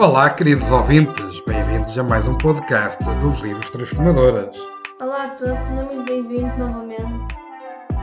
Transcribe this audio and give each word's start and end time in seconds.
Olá, 0.00 0.30
queridos 0.30 0.72
ouvintes, 0.72 1.44
bem-vindos 1.44 1.98
a 1.98 2.02
mais 2.02 2.26
um 2.26 2.34
podcast 2.38 3.04
dos 3.20 3.40
Livros 3.40 3.68
Transformadoras. 3.68 4.56
Olá 4.98 5.24
a 5.24 5.28
todos, 5.34 5.58
sejam 5.58 5.94
muito 5.94 6.10
bem-vindos 6.10 6.56
novamente. 6.56 7.34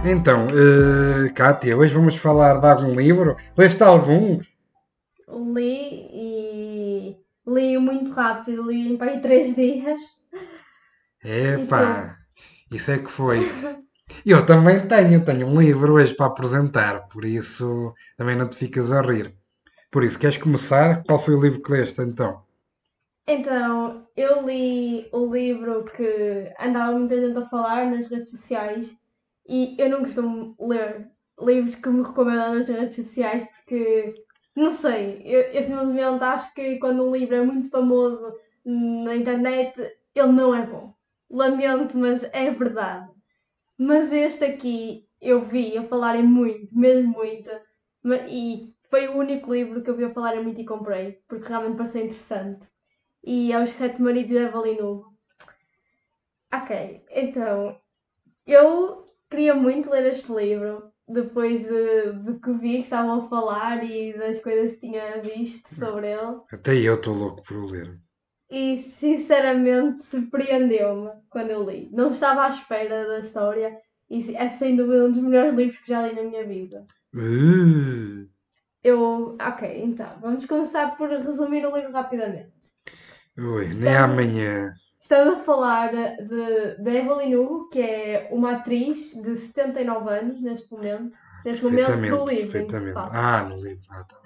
Então, 0.05 0.45
uh, 0.45 1.33
Kátia, 1.33 1.75
hoje 1.75 1.95
vamos 1.95 2.15
falar 2.15 2.59
de 2.59 2.67
algum 2.67 2.91
livro. 2.91 3.35
Leste 3.57 3.81
algum? 3.81 4.39
Li 5.27 6.07
e 6.13 7.17
li 7.47 7.77
muito 7.79 8.11
rápido, 8.11 8.69
li 8.69 8.93
em 8.93 8.95
pai 8.95 9.19
três 9.19 9.55
dias. 9.55 9.99
Epá, 11.25 12.15
isso 12.71 12.91
é 12.91 12.99
que 12.99 13.09
foi. 13.09 13.39
Eu 14.23 14.45
também 14.45 14.87
tenho, 14.87 15.25
tenho 15.25 15.47
um 15.47 15.59
livro 15.59 15.93
hoje 15.95 16.15
para 16.15 16.27
apresentar, 16.27 17.07
por 17.07 17.25
isso 17.25 17.91
também 18.15 18.35
não 18.35 18.47
te 18.47 18.55
ficas 18.55 18.91
a 18.91 19.01
rir. 19.01 19.36
Por 19.89 20.03
isso, 20.03 20.19
queres 20.19 20.37
começar? 20.37 21.03
Qual 21.03 21.17
foi 21.17 21.33
o 21.35 21.41
livro 21.41 21.61
que 21.61 21.71
leste 21.71 22.01
então? 22.01 22.43
Então, 23.25 24.07
eu 24.15 24.45
li 24.45 25.07
o 25.11 25.33
livro 25.33 25.85
que 25.85 26.53
andava 26.59 26.97
muita 26.97 27.19
gente 27.19 27.37
a 27.37 27.49
falar 27.49 27.89
nas 27.89 28.07
redes 28.07 28.31
sociais 28.31 28.89
e 29.47 29.75
eu 29.77 29.89
não 29.89 30.03
costumo 30.03 30.55
ler 30.59 31.09
livros 31.39 31.75
que 31.75 31.89
me 31.89 32.03
recomendam 32.03 32.55
nas 32.55 32.67
redes 32.67 32.95
sociais 32.95 33.47
porque, 33.49 34.13
não 34.55 34.71
sei, 34.71 35.21
eu, 35.25 35.41
eu 35.41 35.63
simplesmente 35.63 36.23
acho 36.23 36.53
que 36.53 36.77
quando 36.79 37.03
um 37.03 37.15
livro 37.15 37.35
é 37.35 37.41
muito 37.41 37.69
famoso 37.69 38.33
na 38.65 39.15
internet, 39.15 39.79
ele 40.15 40.31
não 40.31 40.55
é 40.55 40.65
bom. 40.65 40.93
Lamento, 41.29 41.97
mas 41.97 42.23
é 42.33 42.49
verdade. 42.51 43.09
Mas 43.77 44.11
este 44.11 44.45
aqui 44.45 45.05
eu 45.21 45.41
vi 45.43 45.77
a 45.77 45.83
falarem 45.83 46.23
muito, 46.23 46.77
mesmo 46.77 47.11
muito, 47.11 47.49
e 48.29 48.73
foi 48.89 49.07
o 49.07 49.17
único 49.17 49.53
livro 49.53 49.81
que 49.81 49.89
eu 49.89 49.95
vi 49.95 50.05
a 50.05 50.13
falarem 50.13 50.43
muito 50.43 50.61
e 50.61 50.65
comprei, 50.65 51.19
porque 51.27 51.47
realmente 51.47 51.77
pareceu 51.77 52.03
interessante. 52.03 52.67
E 53.23 53.51
é 53.51 53.63
Os 53.63 53.73
Sete 53.73 54.01
Maridos 54.01 54.29
de 54.29 54.37
Evelyn 54.37 54.81
Hugo. 54.81 55.13
Ok, 56.53 57.03
então 57.11 57.77
eu 58.45 59.05
queria 59.29 59.53
muito 59.53 59.89
ler 59.89 60.05
este 60.05 60.31
livro 60.31 60.91
depois 61.07 61.61
de, 61.61 62.13
de 62.23 62.39
que 62.39 62.51
vi 62.53 62.77
que 62.77 62.83
estavam 62.83 63.19
a 63.19 63.27
falar 63.27 63.83
e 63.83 64.13
das 64.17 64.39
coisas 64.39 64.73
que 64.73 64.87
tinha 64.87 65.21
visto 65.21 65.67
sobre 65.75 66.11
ele. 66.11 66.41
Até 66.51 66.75
eu 66.75 66.95
estou 66.95 67.13
louco 67.13 67.43
por 67.43 67.57
o 67.57 67.65
ler. 67.65 67.99
E 68.49 68.77
sinceramente 68.77 70.03
surpreendeu-me 70.03 71.11
quando 71.29 71.49
eu 71.49 71.69
li. 71.69 71.89
Não 71.91 72.11
estava 72.11 72.45
à 72.45 72.49
espera 72.49 73.05
da 73.05 73.19
história 73.19 73.77
e 74.09 74.35
é 74.35 74.49
sem 74.49 74.75
dúvida 74.75 75.05
um 75.05 75.11
dos 75.11 75.21
melhores 75.21 75.53
livros 75.53 75.79
que 75.79 75.89
já 75.89 76.07
li 76.07 76.15
na 76.15 76.23
minha 76.23 76.45
vida. 76.45 76.87
Uh. 77.13 78.29
Eu. 78.87 79.35
Ok, 79.41 79.83
então, 79.83 80.09
vamos 80.21 80.45
começar 80.45 80.95
por 80.95 81.09
resumir 81.09 81.65
o 81.65 81.75
livro 81.75 81.91
rapidamente. 81.91 82.53
Ui, 83.37 83.65
estamos, 83.65 83.79
nem 83.79 83.95
amanhã. 83.95 84.73
Estamos 84.99 85.39
a 85.39 85.43
falar 85.43 85.91
de, 85.91 86.81
de 86.81 86.89
Evelyn 86.89 87.35
Hugo, 87.35 87.69
que 87.69 87.81
é 87.81 88.29
uma 88.31 88.53
atriz 88.53 89.13
de 89.21 89.35
79 89.35 90.09
anos 90.09 90.41
neste 90.41 90.71
momento. 90.71 91.17
Neste 91.43 91.63
momento 91.65 91.91
do 91.91 92.25
livro. 92.25 92.51
Perfeitamente. 92.51 92.97
Ah, 92.97 93.43
no 93.43 93.61
livro. 93.61 93.83
Ah, 93.89 94.03
tá 94.05 94.17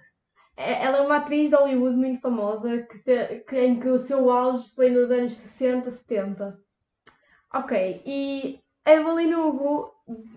é, 0.55 0.83
ela 0.83 0.99
é 0.99 1.01
uma 1.01 1.17
atriz 1.17 1.49
de 1.49 1.55
Hollywood 1.55 1.97
muito 1.97 2.21
famosa, 2.21 2.83
que, 2.83 3.39
que, 3.47 3.59
em 3.59 3.79
que 3.79 3.87
o 3.87 3.97
seu 3.97 4.29
auge 4.29 4.69
foi 4.75 4.91
nos 4.91 5.09
anos 5.09 5.35
60, 5.35 5.89
70. 5.89 6.59
Ok, 7.51 8.01
e 8.05 8.59
Evelyn 8.85 9.33
Hugo, 9.33 9.91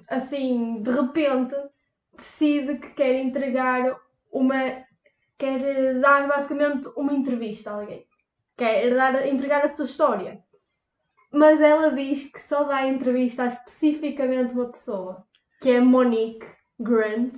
assim, 0.09 0.81
de 0.81 0.91
repente, 0.91 1.55
decide 2.17 2.77
que 2.79 2.89
quer 2.91 3.17
entregar 3.17 4.01
uma. 4.35 4.85
quer 5.39 6.01
dar 6.01 6.27
basicamente 6.27 6.89
uma 6.97 7.15
entrevista 7.15 7.71
a 7.71 7.75
alguém. 7.75 8.07
Quer 8.57 8.95
dar, 8.95 9.27
entregar 9.27 9.65
a 9.65 9.69
sua 9.69 9.85
história. 9.85 10.43
Mas 11.33 11.61
ela 11.61 11.91
diz 11.91 12.31
que 12.31 12.41
só 12.41 12.65
dá 12.65 12.87
entrevista 12.87 13.45
a 13.45 13.47
especificamente 13.47 14.55
uma 14.55 14.67
pessoa, 14.67 15.27
que 15.61 15.71
é 15.71 15.81
Monique 15.81 16.47
Grant, 16.79 17.37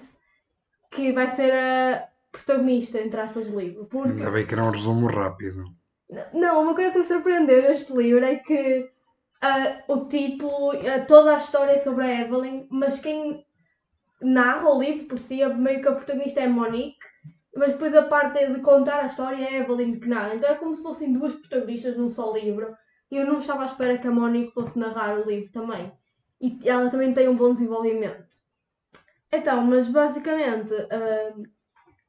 que 0.91 1.13
vai 1.13 1.31
ser 1.31 1.53
a 1.53 2.09
protagonista, 2.31 3.01
entre 3.01 3.21
aspas, 3.21 3.49
do 3.49 3.59
livro. 3.59 3.87
Porque... 3.87 4.11
Ainda 4.11 4.31
bem 4.31 4.47
que 4.47 4.55
era 4.55 4.65
um 4.65 4.71
resumo 4.71 5.07
rápido. 5.07 5.65
Não, 6.33 6.63
uma 6.63 6.75
coisa 6.75 6.91
que 6.91 6.99
me 6.99 7.05
surpreendeu 7.05 7.63
neste 7.63 7.93
livro 7.95 8.25
é 8.25 8.37
que 8.37 8.91
uh, 9.43 9.93
o 9.93 10.07
título, 10.07 10.75
uh, 10.75 11.07
toda 11.09 11.35
a 11.35 11.39
história 11.39 11.73
é 11.73 11.79
sobre 11.79 12.05
a 12.05 12.21
Evelyn, 12.21 12.67
mas 12.71 12.99
quem 12.99 13.46
narra 14.21 14.71
o 14.71 14.81
livro 14.81 15.07
por 15.07 15.19
si, 15.19 15.45
meio 15.47 15.83
que 15.83 15.89
a 15.89 15.95
protagonista 15.95 16.41
é 16.41 16.49
Monique, 16.49 16.99
mas 17.55 17.73
depois 17.73 17.95
a 17.95 18.03
parte 18.03 18.47
de 18.47 18.61
contar 18.61 19.01
a 19.01 19.07
história 19.07 19.43
é 19.43 19.49
a 19.49 19.63
Evelyn 19.63 19.99
que 19.99 20.09
narra. 20.09 20.35
Então 20.35 20.51
é 20.51 20.55
como 20.55 20.75
se 20.75 20.83
fossem 20.83 21.13
duas 21.13 21.35
protagonistas 21.35 21.97
num 21.97 22.09
só 22.09 22.33
livro. 22.33 22.77
E 23.11 23.17
eu 23.17 23.27
não 23.27 23.39
estava 23.39 23.63
à 23.63 23.67
espera 23.67 23.99
que 23.99 24.07
a 24.07 24.11
Monique 24.11 24.53
fosse 24.53 24.79
narrar 24.79 25.19
o 25.19 25.29
livro 25.29 25.51
também. 25.53 25.93
E 26.41 26.59
ela 26.65 26.91
também 26.91 27.15
tem 27.15 27.29
um 27.29 27.37
bom 27.37 27.53
desenvolvimento. 27.55 28.27
Então, 29.33 29.65
mas 29.65 29.89
basicamente, 29.89 30.75
uh, 30.75 31.43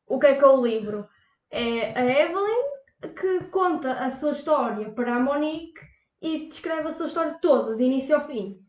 o 0.05 0.19
que 0.19 0.27
é 0.27 0.35
que 0.35 0.43
é 0.43 0.47
o 0.47 0.65
livro? 0.65 1.07
É 1.49 1.97
a 1.97 2.05
Evelyn 2.05 2.77
que 3.15 3.45
conta 3.45 3.93
a 3.93 4.09
sua 4.09 4.31
história 4.31 4.89
para 4.91 5.15
a 5.15 5.19
Monique 5.19 5.79
e 6.21 6.47
descreve 6.47 6.89
a 6.89 6.91
sua 6.91 7.07
história 7.07 7.37
toda, 7.41 7.75
de 7.75 7.83
início 7.83 8.15
ao 8.15 8.25
fim. 8.25 8.59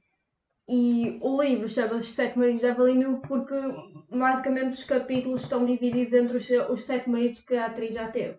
E 0.69 1.19
o 1.23 1.43
livro 1.43 1.69
chama-se 1.69 2.09
Os 2.09 2.15
Sete 2.15 2.39
Maridos 2.39 2.61
de 2.61 2.67
Evelyn 2.67 3.21
porque 3.21 3.55
basicamente 4.11 4.75
os 4.75 4.85
capítulos 4.85 5.43
estão 5.43 5.65
divididos 5.65 6.13
entre 6.13 6.37
os, 6.37 6.51
os 6.71 6.85
sete 6.85 7.09
maridos 7.09 7.41
que 7.41 7.57
a 7.57 7.67
atriz 7.67 7.95
já 7.95 8.09
teve. 8.09 8.39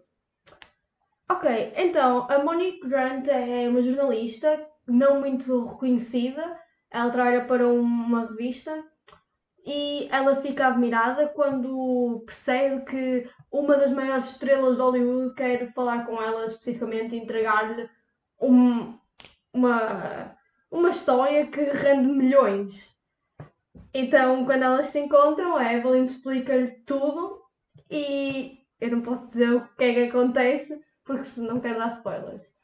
Ok, 1.28 1.74
então 1.76 2.28
a 2.30 2.44
Monique 2.44 2.88
Grant 2.88 3.28
é 3.28 3.68
uma 3.70 3.82
jornalista 3.82 4.68
não 4.88 5.20
muito 5.20 5.68
reconhecida. 5.68 6.60
Ela 6.92 7.12
trabalha 7.12 7.46
para 7.46 7.68
uma 7.68 8.26
revista 8.26 8.84
e 9.66 10.08
ela 10.12 10.42
fica 10.42 10.68
admirada 10.68 11.28
quando 11.28 12.24
percebe 12.26 12.86
que 12.86 13.30
uma 13.52 13.78
das 13.78 13.92
maiores 13.92 14.32
estrelas 14.32 14.76
de 14.76 14.82
Hollywood 14.82 15.36
quer 15.36 15.72
falar 15.74 16.06
com 16.06 16.22
ela 16.22 16.48
especificamente 16.48 17.16
e 17.16 17.20
entregar-lhe 17.20 17.88
um, 18.42 18.98
uma 19.54 20.36
uma 20.72 20.90
história 20.90 21.48
que 21.48 21.62
rende 21.62 22.08
milhões. 22.08 22.98
Então, 23.94 24.46
quando 24.46 24.64
elas 24.64 24.88
se 24.88 25.00
encontram, 25.00 25.56
a 25.56 25.74
Evelyn 25.74 26.06
explica-lhe 26.06 26.72
tudo 26.86 27.42
e 27.90 28.60
eu 28.80 28.92
não 28.92 29.02
posso 29.02 29.28
dizer 29.30 29.52
o 29.52 29.68
que 29.76 29.84
é 29.84 29.94
que 29.94 30.10
acontece 30.10 30.80
porque 31.04 31.42
não 31.42 31.60
quero 31.60 31.80
dar 31.80 31.96
spoilers. 31.98 32.56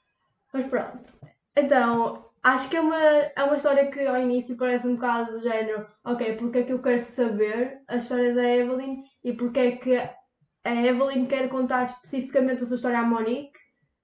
Mas 0.53 0.67
pronto. 0.67 1.09
Então, 1.55 2.29
acho 2.43 2.69
que 2.69 2.77
é 2.77 2.81
uma, 2.81 3.01
é 3.01 3.43
uma 3.43 3.57
história 3.57 3.89
que 3.89 4.05
ao 4.05 4.21
início 4.21 4.55
parece 4.55 4.87
um 4.87 4.95
bocado 4.95 5.33
do 5.33 5.41
género, 5.41 5.87
ok, 6.03 6.35
porque 6.35 6.59
é 6.59 6.63
que 6.63 6.73
eu 6.73 6.81
quero 6.81 7.01
saber 7.01 7.81
a 7.87 7.97
história 7.97 8.33
da 8.35 8.43
Evelyn 8.43 9.03
e 9.23 9.33
porque 9.33 9.59
é 9.59 9.71
que 9.77 9.97
a 9.97 10.75
Evelyn 10.85 11.25
quer 11.25 11.49
contar 11.49 11.85
especificamente 11.85 12.63
a 12.63 12.65
sua 12.67 12.75
história 12.75 12.99
à 12.99 13.03
Monique. 13.03 13.57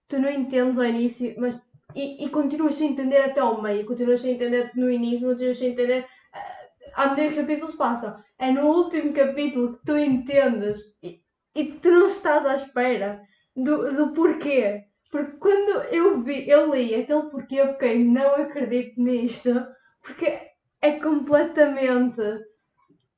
Tu 0.07 0.19
não 0.19 0.29
entendes 0.29 0.77
ao 0.77 0.85
início, 0.85 1.35
mas 1.37 1.55
e, 1.95 2.25
e 2.25 2.29
continuas 2.29 2.75
sem 2.75 2.91
entender 2.91 3.17
até 3.17 3.39
ao 3.39 3.61
meio, 3.61 3.85
continuas 3.85 4.21
sem 4.21 4.33
entender 4.33 4.71
no 4.75 4.89
início, 4.89 5.27
continuas 5.27 5.57
sem 5.57 5.71
entender 5.71 6.01
uh, 6.03 6.91
à 6.95 7.07
medida 7.07 7.27
que 7.27 7.33
os 7.33 7.41
capítulos 7.41 7.75
passam. 7.75 8.23
É 8.37 8.51
no 8.51 8.67
último 8.67 9.13
capítulo 9.13 9.73
que 9.73 9.85
tu 9.85 9.97
entendes 9.97 10.81
e, 11.03 11.21
e 11.55 11.65
tu 11.65 11.91
não 11.91 12.07
estás 12.07 12.45
à 12.45 12.55
espera 12.55 13.21
do, 13.55 13.93
do 13.93 14.13
porquê. 14.13 14.85
Porque 15.11 15.37
quando 15.37 15.83
eu 15.93 16.21
vi, 16.21 16.49
eu 16.49 16.73
li 16.73 16.95
aquele 16.95 17.23
porquê, 17.23 17.55
eu 17.55 17.73
fiquei, 17.73 18.03
não 18.03 18.35
acredito 18.35 19.01
nisto, 19.01 19.49
porque 20.01 20.39
é 20.81 20.91
completamente 20.93 22.21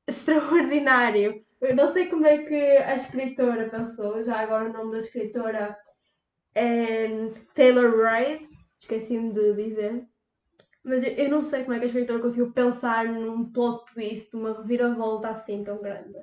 extraordinário. 0.07 1.43
Eu 1.61 1.75
não 1.75 1.93
sei 1.93 2.07
como 2.07 2.25
é 2.25 2.39
que 2.39 2.55
a 2.55 2.95
escritora 2.95 3.69
pensou, 3.69 4.21
já 4.23 4.39
agora 4.39 4.69
o 4.69 4.73
nome 4.73 4.91
da 4.93 4.99
escritora 4.99 5.77
é 6.55 7.07
Taylor 7.53 7.95
Wright, 7.95 8.43
esqueci-me 8.83 9.33
de 9.33 9.53
dizer. 9.53 10.07
Mas 10.83 11.03
eu 11.17 11.29
não 11.29 11.43
sei 11.43 11.63
como 11.63 11.73
é 11.73 11.79
que 11.79 11.85
a 11.85 11.87
escritora 11.87 12.19
conseguiu 12.19 12.51
pensar 12.51 13.05
num 13.05 13.51
plot 13.51 13.85
twist, 13.93 14.35
uma 14.35 14.53
reviravolta 14.53 15.29
assim 15.29 15.63
tão 15.63 15.81
grande. 15.81 16.13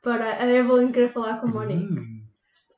Para 0.00 0.42
a 0.42 0.46
Evelyn 0.46 0.92
querer 0.92 1.12
falar 1.12 1.40
com 1.40 1.48
a 1.48 1.50
Monique. 1.50 1.92
Uhum. 1.92 2.24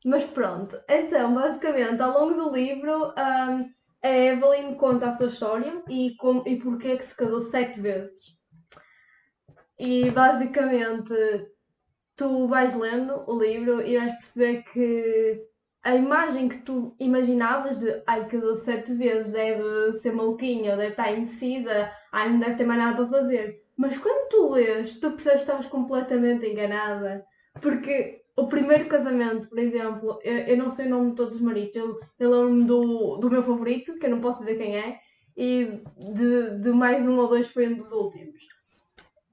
Mas 0.05 0.25
pronto, 0.25 0.81
então 0.88 1.35
basicamente 1.35 2.00
ao 2.00 2.12
longo 2.12 2.35
do 2.35 2.55
livro 2.55 3.09
um, 3.09 3.71
a 4.03 4.09
Evelyn 4.09 4.77
conta 4.77 5.09
a 5.09 5.12
sua 5.12 5.27
história 5.27 5.82
e, 5.89 6.15
com, 6.17 6.44
e 6.47 6.56
porque 6.56 6.89
é 6.89 6.97
que 6.97 7.05
se 7.05 7.15
casou 7.15 7.41
sete 7.41 7.81
vezes. 7.81 8.37
E 9.79 10.09
basicamente 10.11 11.12
tu 12.15 12.47
vais 12.47 12.75
lendo 12.75 13.25
o 13.27 13.39
livro 13.39 13.82
e 13.82 13.99
vais 13.99 14.15
perceber 14.15 14.62
que 14.73 15.44
a 15.87 15.94
imagem 15.94 16.49
que 16.49 16.59
tu 16.59 16.97
imaginavas 16.99 17.79
de 17.79 18.03
ai, 18.09 18.27
casou 18.27 18.56
sete 18.56 18.93
vezes, 18.93 19.33
deve 19.33 19.93
ser 19.93 20.12
maluquinha, 20.12 20.77
deve 20.77 20.91
estar 20.91 21.12
indecisa, 21.12 21.93
ai, 22.11 22.29
não 22.29 22.41
deve 22.41 22.56
ter 22.56 22.65
mais 22.65 22.81
nada 22.81 22.97
para 22.97 23.06
fazer. 23.06 23.62
Mas 23.77 23.97
quando 23.97 24.29
tu 24.29 24.50
lês, 24.50 24.99
tu 24.99 25.12
percebes 25.12 25.38
que 25.38 25.44
estavas 25.44 25.67
completamente 25.67 26.44
enganada. 26.44 27.25
Porque 27.62 28.21
o 28.37 28.49
primeiro 28.49 28.88
casamento, 28.88 29.49
por 29.49 29.61
exemplo, 29.61 30.19
eu, 30.25 30.38
eu 30.38 30.56
não 30.56 30.73
sei 30.73 30.87
o 30.87 30.91
nome 30.91 31.11
de 31.11 31.17
todos 31.17 31.37
os 31.37 31.41
maridos, 31.41 31.77
eu, 31.77 32.00
eu 32.19 32.31
lembro-me 32.31 32.65
do, 32.65 33.17
do 33.19 33.31
meu 33.31 33.44
favorito, 33.44 33.97
que 33.97 34.06
eu 34.06 34.11
não 34.11 34.21
posso 34.21 34.41
dizer 34.41 34.56
quem 34.56 34.77
é, 34.77 34.99
e 35.37 35.82
de, 35.99 36.59
de 36.62 36.71
mais 36.71 37.06
um 37.06 37.17
ou 37.17 37.29
dois 37.29 37.47
foi 37.47 37.69
um 37.69 37.77
dos 37.77 37.93
últimos. 37.93 38.41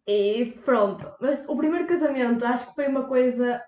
E 0.08 0.54
pronto. 0.64 1.12
Mas 1.20 1.44
o 1.48 1.58
primeiro 1.58 1.88
casamento 1.88 2.46
acho 2.46 2.68
que 2.68 2.76
foi 2.76 2.88
uma 2.88 3.06
coisa 3.06 3.60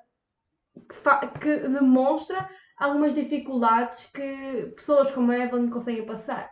que, 0.76 1.40
que 1.40 1.68
demonstra 1.68 2.48
algumas 2.78 3.14
dificuldades 3.14 4.06
que 4.08 4.74
pessoas 4.76 5.12
como 5.12 5.32
a 5.32 5.38
Evelyn 5.38 5.70
conseguem 5.70 6.06
passar. 6.06 6.52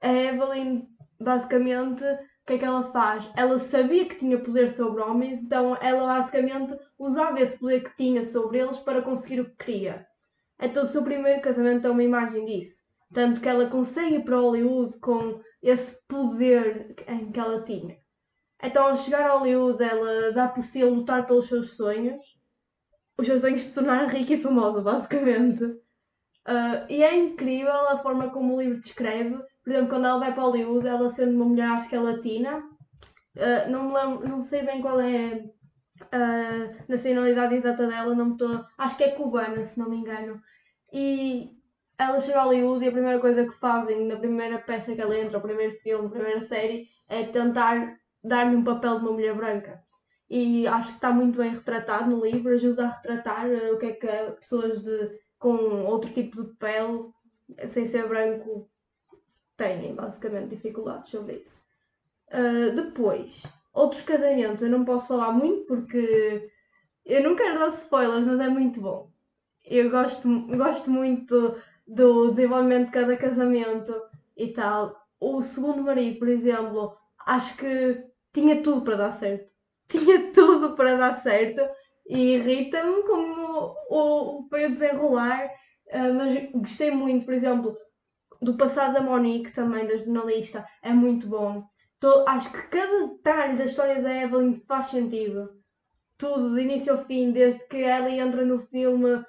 A 0.00 0.12
Evelyn, 0.12 0.86
basicamente, 1.20 2.04
o 2.04 2.46
que 2.46 2.54
é 2.54 2.58
que 2.58 2.64
ela 2.64 2.90
faz? 2.90 3.30
Ela 3.36 3.58
sabia 3.58 4.04
que 4.04 4.16
tinha 4.16 4.38
poder 4.38 4.70
sobre 4.70 5.00
homens, 5.00 5.40
então 5.40 5.76
ela 5.80 6.18
basicamente 6.18 6.76
usava 6.98 7.40
esse 7.40 7.56
poder 7.58 7.84
que 7.84 7.96
tinha 7.96 8.24
sobre 8.24 8.58
eles 8.58 8.78
para 8.80 9.02
conseguir 9.02 9.40
o 9.40 9.50
que 9.50 9.64
queria. 9.64 10.06
Então 10.60 10.82
o 10.82 10.86
seu 10.86 11.02
primeiro 11.02 11.40
casamento 11.40 11.86
é 11.86 11.90
uma 11.90 12.02
imagem 12.02 12.44
disso. 12.44 12.82
Tanto 13.12 13.40
que 13.40 13.48
ela 13.48 13.68
consegue 13.68 14.16
ir 14.16 14.24
para 14.24 14.38
Hollywood 14.38 14.98
com 15.00 15.40
esse 15.62 16.04
poder 16.08 16.96
em 17.06 17.30
que 17.30 17.38
ela 17.38 17.62
tinha. 17.62 17.96
Então 18.62 18.86
ao 18.86 18.96
chegar 18.96 19.28
a 19.28 19.34
Hollywood 19.34 19.82
ela 19.82 20.32
dá 20.32 20.48
por 20.48 20.64
si 20.64 20.82
a 20.82 20.86
lutar 20.86 21.26
pelos 21.26 21.48
seus 21.48 21.76
sonhos. 21.76 22.24
Os 23.18 23.26
seus 23.26 23.40
sonhos 23.40 23.62
se 23.62 23.74
tornar 23.74 24.06
rica 24.08 24.34
e 24.34 24.40
famosa, 24.40 24.80
basicamente. 24.80 25.64
Uh, 25.64 26.84
e 26.88 27.02
é 27.02 27.16
incrível 27.16 27.88
a 27.88 27.98
forma 27.98 28.30
como 28.30 28.56
o 28.56 28.60
livro 28.60 28.80
descreve 28.80 29.38
por 29.62 29.70
exemplo, 29.70 29.90
quando 29.90 30.06
ela 30.06 30.18
vai 30.18 30.34
para 30.34 30.42
Hollywood, 30.42 30.86
ela 30.86 31.08
sendo 31.08 31.36
uma 31.36 31.44
mulher, 31.44 31.68
acho 31.68 31.88
que 31.88 31.94
é 31.94 32.00
latina, 32.00 32.58
uh, 32.58 33.70
não 33.70 33.84
me 33.84 33.94
lembro, 33.94 34.28
não 34.28 34.42
sei 34.42 34.62
bem 34.62 34.80
qual 34.80 35.00
é 35.00 35.44
a 36.10 36.84
nacionalidade 36.88 37.54
exata 37.54 37.86
dela, 37.86 38.14
não 38.14 38.26
me 38.26 38.32
estou. 38.32 38.64
Acho 38.76 38.96
que 38.96 39.04
é 39.04 39.12
cubana, 39.12 39.62
se 39.64 39.78
não 39.78 39.88
me 39.88 39.96
engano. 39.96 40.42
E 40.92 41.56
ela 41.96 42.20
chega 42.20 42.40
a 42.40 42.44
Hollywood 42.44 42.84
e 42.84 42.88
a 42.88 42.92
primeira 42.92 43.20
coisa 43.20 43.46
que 43.46 43.58
fazem 43.60 44.06
na 44.06 44.16
primeira 44.16 44.58
peça 44.58 44.94
que 44.94 45.00
ela 45.00 45.16
entra, 45.16 45.38
o 45.38 45.42
primeiro 45.42 45.78
filme, 45.80 46.06
a 46.06 46.10
primeira 46.10 46.40
série, 46.46 46.88
é 47.08 47.22
tentar 47.24 47.96
dar-lhe 48.22 48.56
um 48.56 48.64
papel 48.64 48.98
de 48.98 49.04
uma 49.04 49.12
mulher 49.12 49.34
branca. 49.34 49.80
E 50.34 50.66
acho 50.66 50.88
que 50.88 50.94
está 50.94 51.12
muito 51.12 51.36
bem 51.36 51.50
retratado 51.50 52.10
no 52.10 52.24
livro, 52.24 52.54
ajuda 52.54 52.86
a 52.86 52.90
retratar 52.90 53.46
uh, 53.46 53.74
o 53.74 53.78
que 53.78 53.84
é 53.84 53.92
que 53.92 54.06
pessoas 54.40 54.82
de, 54.82 55.20
com 55.38 55.84
outro 55.84 56.10
tipo 56.10 56.42
de 56.42 56.54
pele, 56.54 57.10
sem 57.68 57.84
ser 57.84 58.08
branco, 58.08 58.66
têm 59.58 59.94
basicamente 59.94 60.48
dificuldades 60.48 61.10
sobre 61.10 61.34
isso. 61.34 61.68
Uh, 62.28 62.74
depois, 62.74 63.42
outros 63.74 64.00
casamentos, 64.00 64.62
eu 64.62 64.70
não 64.70 64.86
posso 64.86 65.08
falar 65.08 65.32
muito 65.32 65.66
porque 65.66 66.50
eu 67.04 67.22
não 67.22 67.36
quero 67.36 67.58
dar 67.58 67.68
spoilers, 67.68 68.24
mas 68.24 68.40
é 68.40 68.48
muito 68.48 68.80
bom. 68.80 69.10
Eu 69.62 69.90
gosto, 69.90 70.26
gosto 70.56 70.90
muito 70.90 71.56
do 71.86 72.30
desenvolvimento 72.30 72.86
de 72.86 72.92
cada 72.92 73.18
casamento 73.18 73.92
e 74.34 74.48
tal. 74.48 74.98
O 75.20 75.42
segundo 75.42 75.82
marido, 75.82 76.18
por 76.18 76.28
exemplo, 76.28 76.96
acho 77.26 77.54
que 77.58 78.02
tinha 78.32 78.62
tudo 78.62 78.80
para 78.80 78.96
dar 78.96 79.12
certo. 79.12 79.52
Tinha 79.88 80.32
tudo 80.32 80.74
para 80.74 80.96
dar 80.96 81.20
certo 81.20 81.60
e 82.06 82.34
irrita-me 82.34 83.02
como 83.02 83.76
o, 83.90 84.46
foi 84.48 84.66
o 84.66 84.72
desenrolar. 84.72 85.50
Uh, 85.88 86.14
mas 86.14 86.50
gostei 86.52 86.90
muito, 86.90 87.24
por 87.24 87.34
exemplo, 87.34 87.76
do 88.40 88.56
passado 88.56 88.94
da 88.94 89.00
Monique, 89.00 89.52
também 89.52 89.86
da 89.86 89.96
jornalista, 89.96 90.66
é 90.82 90.92
muito 90.92 91.26
bom. 91.26 91.64
Tô, 92.00 92.24
acho 92.26 92.50
que 92.50 92.62
cada 92.62 93.06
detalhe 93.06 93.56
da 93.56 93.64
história 93.64 94.02
da 94.02 94.12
Evelyn 94.12 94.60
faz 94.66 94.86
sentido. 94.86 95.50
Tudo, 96.18 96.54
de 96.54 96.62
início 96.62 96.92
ao 96.92 97.04
fim, 97.04 97.30
desde 97.30 97.64
que 97.68 97.82
ela 97.82 98.10
entra 98.10 98.44
no 98.44 98.58
filme 98.58 99.24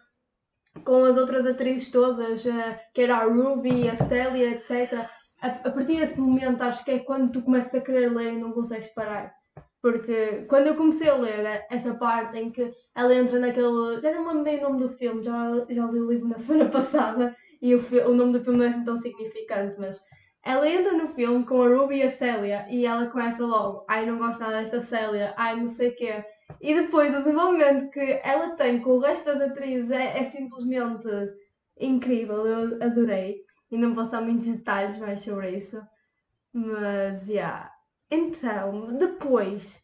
com 0.84 1.04
as 1.06 1.18
outras 1.18 1.46
atrizes 1.46 1.92
todas, 1.92 2.46
uh, 2.46 2.76
que 2.94 3.02
era 3.02 3.18
a 3.18 3.26
Ruby, 3.26 3.88
a 3.88 3.96
Célia, 3.96 4.50
etc. 4.52 5.08
A, 5.40 5.48
a, 5.48 5.72
partir 5.72 5.98
desse 5.98 6.20
momento, 6.20 6.64
acho 6.64 6.84
que 6.84 6.92
é 6.92 7.00
quando 7.00 7.32
tu 7.32 7.42
começas 7.44 7.76
a 7.76 7.82
querer 7.82 8.12
ler 8.12 8.34
e 8.34 8.38
não 8.38 8.52
consegues 8.52 8.90
parar. 8.90 9.34
Porque 9.84 10.46
quando 10.48 10.68
eu 10.68 10.76
comecei 10.76 11.10
a 11.10 11.16
ler 11.16 11.66
essa 11.70 11.94
parte 11.96 12.38
em 12.40 12.50
que 12.50 12.74
ela 12.96 13.14
entra 13.14 13.38
naquele. 13.38 14.00
Já 14.02 14.14
não 14.14 14.26
lembro 14.26 14.44
bem 14.46 14.60
o 14.60 14.62
nome 14.62 14.80
do 14.80 14.90
filme, 14.90 15.22
já, 15.22 15.66
já 15.70 15.86
li 15.88 16.00
o 16.00 16.10
livro 16.10 16.30
na 16.30 16.38
semana 16.40 16.70
passada 16.70 17.36
e 17.62 17.76
o, 17.76 17.84
o 18.08 18.14
nome 18.14 18.32
do 18.32 18.42
filme 18.42 18.60
não 18.60 18.66
é 18.66 18.70
assim 18.70 18.86
tão 18.86 18.96
significante, 18.98 19.76
mas 19.78 20.02
ela 20.42 20.70
entra 20.70 20.94
no 20.94 21.10
filme 21.10 21.46
com 21.46 21.62
a 21.62 21.68
Ruby 21.68 21.98
e 21.98 22.04
a 22.04 22.12
Célia 22.12 22.66
e 22.70 22.86
ela 22.86 23.08
começa 23.08 23.46
logo, 23.46 23.86
ai 23.90 24.06
não 24.06 24.18
gosto 24.18 24.40
nada 24.40 24.62
desta 24.62 24.82
Célia, 24.82 25.34
ai 25.36 25.58
não 25.58 25.68
sei 25.68 25.90
o 25.90 25.96
quê. 25.98 26.24
E 26.62 26.74
depois 26.76 27.14
o 27.14 27.18
desenvolvimento 27.18 27.90
que 27.92 28.22
ela 28.24 28.52
tem 28.52 28.80
com 28.80 28.92
o 28.92 29.00
resto 29.00 29.26
das 29.26 29.42
atrizes 29.42 29.92
é, 29.92 30.18
é 30.18 30.24
simplesmente 30.24 31.10
incrível, 31.78 32.48
eu 32.48 32.82
adorei. 32.82 33.42
E 33.70 33.78
não 33.78 33.94
vou 33.94 34.10
dar 34.10 34.22
muitos 34.22 34.48
detalhes 34.48 34.98
mais 34.98 35.20
sobre 35.20 35.58
isso. 35.58 35.82
Mas. 36.54 37.28
Yeah. 37.28 37.73
Então, 38.16 38.96
depois, 38.96 39.82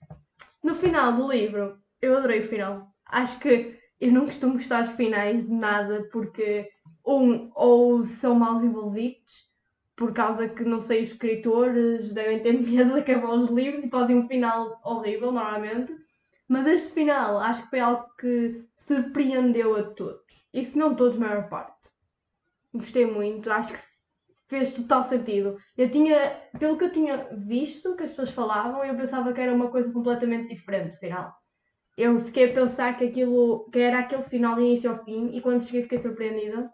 no 0.63 0.75
final 0.75 1.13
do 1.13 1.31
livro, 1.31 1.79
eu 1.99 2.15
adorei 2.15 2.41
o 2.41 2.47
final. 2.47 2.87
Acho 3.03 3.39
que 3.39 3.75
eu 3.99 4.11
não 4.11 4.27
costumo 4.27 4.53
gostar 4.53 4.83
de 4.83 4.95
finais 4.95 5.47
de 5.47 5.51
nada 5.51 6.07
porque 6.11 6.69
um, 7.03 7.49
ou 7.55 8.05
são 8.05 8.35
mal 8.35 8.59
desenvolvidos, 8.59 9.49
por 9.95 10.13
causa 10.13 10.47
que, 10.47 10.63
não 10.63 10.79
sei, 10.79 11.01
os 11.01 11.09
escritores 11.09 12.13
devem 12.13 12.39
ter 12.39 12.53
medo 12.61 12.93
de 12.93 12.99
acabar 12.99 13.31
os 13.31 13.49
livros 13.49 13.83
e 13.83 13.89
fazem 13.89 14.15
um 14.15 14.27
final 14.27 14.79
horrível, 14.83 15.31
normalmente. 15.31 15.91
Mas 16.47 16.67
este 16.67 16.91
final 16.91 17.39
acho 17.39 17.63
que 17.63 17.69
foi 17.71 17.79
algo 17.79 18.15
que 18.15 18.63
surpreendeu 18.75 19.75
a 19.75 19.81
todos. 19.81 20.47
E 20.53 20.63
se 20.63 20.77
não 20.77 20.93
todos, 20.93 21.17
a 21.17 21.19
maior 21.19 21.49
parte. 21.49 21.89
Gostei 22.71 23.07
muito, 23.07 23.51
acho 23.51 23.73
que 23.73 23.88
fez 24.49 24.73
total 24.73 25.03
sentido. 25.03 25.57
Eu 25.77 25.89
tinha, 25.89 26.15
pelo 26.59 26.77
que 26.77 26.85
eu 26.85 26.91
tinha 26.91 27.29
visto, 27.31 27.95
que 27.95 28.03
as 28.03 28.09
pessoas 28.09 28.31
falavam, 28.31 28.83
eu 28.83 28.95
pensava 28.95 29.31
que 29.31 29.39
era 29.39 29.53
uma 29.53 29.69
coisa 29.69 29.91
completamente 29.91 30.49
diferente, 30.53 30.97
final. 30.97 31.33
Eu 31.97 32.19
fiquei 32.21 32.49
a 32.49 32.53
pensar 32.53 32.97
que 32.97 33.05
aquilo, 33.05 33.69
que 33.71 33.79
era 33.79 33.99
aquele 33.99 34.23
final 34.23 34.55
de 34.55 34.61
início 34.61 34.89
ao 34.89 35.03
fim, 35.03 35.35
e 35.35 35.41
quando 35.41 35.63
cheguei 35.63 35.83
fiquei 35.83 35.99
surpreendida 35.99 36.69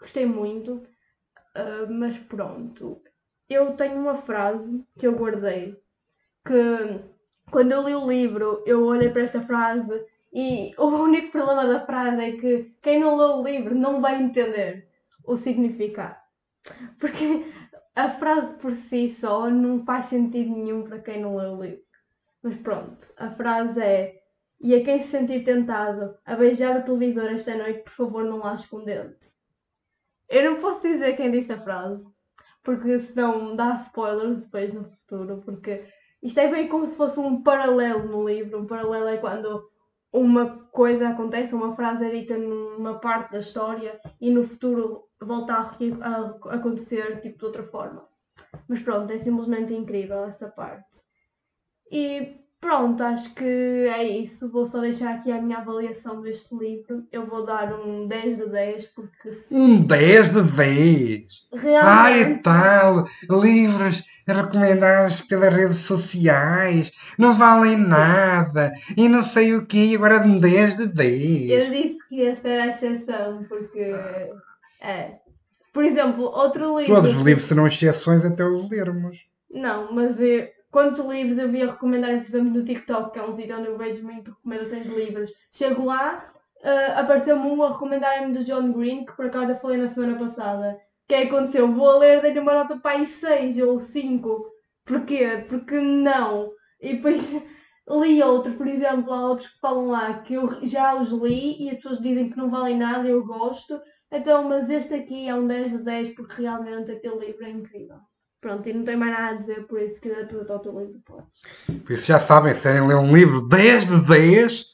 gostei 0.00 0.26
muito, 0.26 0.74
uh, 0.74 1.92
mas 1.92 2.16
pronto. 2.16 3.02
Eu 3.48 3.74
tenho 3.74 4.00
uma 4.00 4.14
frase 4.14 4.84
que 4.98 5.06
eu 5.06 5.16
guardei 5.16 5.76
que 6.44 7.00
quando 7.50 7.72
eu 7.72 7.84
li 7.86 7.94
o 7.94 8.06
livro 8.06 8.62
eu 8.66 8.84
olhei 8.84 9.10
para 9.10 9.22
esta 9.22 9.40
frase 9.40 10.04
e 10.32 10.72
o 10.78 10.86
único 10.86 11.32
problema 11.32 11.66
da 11.66 11.84
frase 11.84 12.22
é 12.22 12.32
que 12.32 12.74
quem 12.80 13.00
não 13.00 13.16
leu 13.16 13.38
o 13.38 13.44
livro 13.44 13.74
não 13.74 14.00
vai 14.00 14.22
entender 14.22 14.88
o 15.24 15.36
significado. 15.36 16.27
Porque 16.98 17.44
a 17.94 18.10
frase 18.10 18.54
por 18.54 18.74
si 18.74 19.08
só 19.08 19.50
não 19.50 19.84
faz 19.84 20.06
sentido 20.06 20.50
nenhum 20.50 20.84
para 20.84 21.00
quem 21.00 21.20
não 21.20 21.36
leu 21.36 21.52
o 21.52 21.62
livro. 21.62 21.82
Mas 22.42 22.56
pronto, 22.56 23.06
a 23.16 23.30
frase 23.30 23.80
é: 23.80 24.22
E 24.60 24.74
a 24.74 24.84
quem 24.84 25.00
se 25.00 25.08
sentir 25.08 25.44
tentado 25.44 26.16
a 26.24 26.36
beijar 26.36 26.78
o 26.78 26.84
televisor 26.84 27.26
esta 27.26 27.54
noite, 27.56 27.82
por 27.82 27.92
favor, 27.92 28.24
não 28.24 28.38
lá 28.38 28.54
escondente. 28.54 29.26
Eu 30.28 30.50
não 30.50 30.60
posso 30.60 30.82
dizer 30.82 31.16
quem 31.16 31.30
disse 31.30 31.52
a 31.52 31.60
frase, 31.60 32.12
porque 32.62 32.98
senão 33.00 33.56
dá 33.56 33.74
spoilers 33.76 34.44
depois 34.44 34.72
no 34.72 34.84
futuro, 34.84 35.40
porque 35.44 35.84
isto 36.22 36.38
é 36.38 36.48
bem 36.48 36.68
como 36.68 36.86
se 36.86 36.96
fosse 36.96 37.18
um 37.18 37.42
paralelo 37.42 38.04
no 38.04 38.28
livro. 38.28 38.60
Um 38.60 38.66
paralelo 38.66 39.08
é 39.08 39.16
quando 39.16 39.70
uma 40.12 40.64
coisa 40.70 41.08
acontece, 41.08 41.54
uma 41.54 41.74
frase 41.74 42.04
é 42.04 42.10
dita 42.10 42.36
numa 42.36 42.98
parte 42.98 43.32
da 43.32 43.40
história 43.40 44.00
e 44.20 44.30
no 44.30 44.44
futuro 44.44 45.04
volta 45.20 45.54
a, 45.54 46.54
acontecer 46.54 47.20
tipo 47.20 47.38
de 47.38 47.44
outra 47.44 47.62
forma. 47.64 48.08
Mas 48.68 48.80
pronto, 48.80 49.12
é 49.12 49.18
simplesmente 49.18 49.74
incrível 49.74 50.24
essa 50.24 50.48
parte. 50.48 50.98
E 51.90 52.47
Pronto, 52.60 53.02
acho 53.04 53.32
que 53.34 53.44
é 53.44 54.02
isso. 54.02 54.50
Vou 54.50 54.66
só 54.66 54.80
deixar 54.80 55.14
aqui 55.14 55.30
a 55.30 55.40
minha 55.40 55.58
avaliação 55.58 56.20
deste 56.20 56.54
livro. 56.56 57.04
Eu 57.12 57.24
vou 57.24 57.46
dar 57.46 57.72
um 57.72 58.08
10 58.08 58.38
de 58.38 58.46
10 58.46 58.86
porque 58.88 59.32
se... 59.32 59.54
Um 59.54 59.80
10 59.80 60.28
de 60.28 60.42
10? 60.42 61.48
Realmente... 61.52 61.86
Ai, 61.86 62.38
tal! 62.42 63.06
Livros 63.30 64.02
recomendados 64.26 65.22
pelas 65.22 65.54
redes 65.54 65.78
sociais 65.78 66.90
não 67.16 67.32
valem 67.32 67.78
nada 67.78 68.72
e 68.96 69.08
não 69.08 69.22
sei 69.22 69.54
o 69.54 69.64
que, 69.64 69.94
agora 69.94 70.20
um 70.26 70.38
10 70.38 70.76
de 70.76 70.86
10. 70.88 71.50
Eu 71.50 71.70
disse 71.70 72.08
que 72.08 72.22
esta 72.22 72.48
era 72.48 72.64
a 72.64 72.68
exceção 72.68 73.44
porque. 73.48 73.94
É. 74.80 75.12
Por 75.72 75.84
exemplo, 75.84 76.24
outro 76.24 76.76
livro. 76.78 76.96
Todos 76.96 77.14
os 77.14 77.22
livros 77.22 77.44
serão 77.44 77.66
exceções 77.68 78.24
até 78.24 78.44
os 78.44 78.68
lermos. 78.68 79.28
Não, 79.48 79.92
mas 79.94 80.20
eu 80.20 80.48
quanto 80.70 81.10
livros 81.10 81.38
eu 81.38 81.48
via 81.48 81.70
recomendar, 81.70 82.16
por 82.18 82.26
exemplo, 82.26 82.50
no 82.50 82.64
TikTok, 82.64 83.12
que 83.12 83.18
é 83.18 83.22
um 83.22 83.34
sítio 83.34 83.58
onde 83.58 83.68
eu 83.68 83.78
vejo 83.78 84.02
muito 84.04 84.30
recomendações 84.32 84.84
de 84.84 84.94
livros. 84.94 85.30
Chego 85.50 85.84
lá, 85.84 86.32
uh, 86.62 86.98
apareceu-me 86.98 87.48
um 87.48 87.62
a 87.62 87.72
recomendar-me 87.72 88.32
do 88.32 88.44
John 88.44 88.72
Green, 88.72 89.04
que 89.04 89.16
por 89.16 89.26
acaso 89.26 89.52
eu 89.52 89.58
falei 89.58 89.78
na 89.78 89.86
semana 89.86 90.18
passada. 90.18 90.78
O 91.04 91.08
que 91.08 91.14
é 91.14 91.26
que 91.26 91.34
aconteceu? 91.34 91.72
Vou 91.72 91.90
a 91.90 91.98
ler, 91.98 92.20
dei-lhe 92.20 92.38
uma 92.38 92.52
nota 92.52 92.76
para 92.76 92.98
aí 92.98 93.06
6 93.06 93.58
ou 93.58 93.80
5. 93.80 94.52
Porquê? 94.84 95.44
Porque 95.48 95.80
não. 95.80 96.52
E 96.80 96.94
depois 96.94 97.32
li 97.88 98.22
outros, 98.22 98.54
por 98.56 98.66
exemplo, 98.66 99.12
há 99.12 99.26
outros 99.26 99.48
que 99.48 99.58
falam 99.58 99.88
lá 99.88 100.20
que 100.20 100.34
eu 100.34 100.66
já 100.66 100.94
os 100.94 101.10
li 101.10 101.62
e 101.62 101.70
as 101.70 101.76
pessoas 101.76 102.00
dizem 102.00 102.30
que 102.30 102.36
não 102.36 102.50
valem 102.50 102.76
nada, 102.76 103.08
eu 103.08 103.24
gosto. 103.24 103.80
Então, 104.10 104.48
mas 104.48 104.68
este 104.70 104.94
aqui 104.94 105.28
é 105.28 105.34
um 105.34 105.46
10 105.46 105.72
de 105.72 105.78
10 105.78 106.14
porque 106.14 106.42
realmente 106.42 106.90
aquele 106.90 107.26
livro 107.26 107.44
é 107.44 107.50
incrível. 107.50 107.98
Pronto, 108.40 108.68
e 108.68 108.72
não 108.72 108.84
tenho 108.84 108.98
mais 108.98 109.12
nada 109.12 109.28
a 109.30 109.32
dizer, 109.34 109.66
por 109.66 109.80
isso 109.82 110.00
que 110.00 110.10
tu 110.26 110.52
ao 110.52 110.60
teu 110.60 110.78
livro 110.78 111.00
podes. 111.04 111.82
Por 111.84 111.92
isso 111.92 112.06
já 112.06 112.20
sabem, 112.20 112.54
se 112.54 112.62
querem 112.62 112.86
ler 112.86 112.96
um 112.96 113.12
livro 113.12 113.48
10 113.48 113.86
de 113.86 114.00
10, 114.02 114.64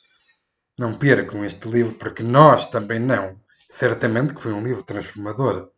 não 0.79 0.93
percam 0.93 1.45
este 1.45 1.67
livro, 1.69 1.95
porque 1.95 2.23
nós 2.23 2.67
também 2.67 3.01
não. 3.01 3.37
Certamente 3.71 4.35
que 4.35 4.43
foi 4.43 4.53
um 4.53 4.63
livro 4.63 4.83
transformador. 4.83 5.71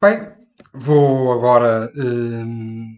Bem, 0.00 0.30
vou 0.74 1.32
agora 1.32 1.90
hum, 1.96 2.96